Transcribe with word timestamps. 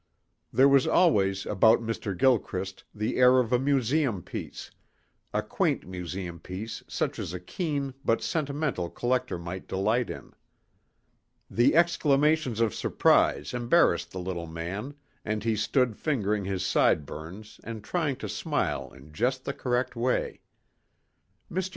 There 0.51 0.67
was 0.67 0.87
always 0.87 1.45
about 1.45 1.79
Mr. 1.79 2.17
Gilchrist 2.17 2.85
the 2.91 3.17
air 3.17 3.37
of 3.37 3.53
a 3.53 3.59
museum 3.59 4.23
piece 4.23 4.71
a 5.31 5.43
quaint 5.43 5.85
museum 5.85 6.39
piece 6.39 6.81
such 6.87 7.19
as 7.19 7.33
a 7.33 7.39
keen 7.39 7.93
but 8.03 8.23
sentimental 8.23 8.89
collector 8.89 9.37
might 9.37 9.67
delight 9.67 10.09
in. 10.09 10.33
The 11.51 11.75
exclamations 11.75 12.61
of 12.61 12.73
surprise 12.73 13.53
embarrassed 13.53 14.09
the 14.11 14.19
little 14.19 14.47
man 14.47 14.95
and 15.23 15.43
he 15.43 15.55
stood 15.55 15.95
fingering 15.95 16.45
his 16.45 16.65
sideburns 16.65 17.61
and 17.63 17.83
trying 17.83 18.15
to 18.15 18.27
smile 18.27 18.91
in 18.93 19.13
just 19.13 19.45
the 19.45 19.53
correct 19.53 19.95
way. 19.95 20.39
Mr. 21.51 21.69